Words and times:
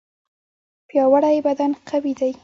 پیاوړی 0.89 1.37
بدن 1.47 1.71
قوي 1.89 2.13
دی. 2.19 2.31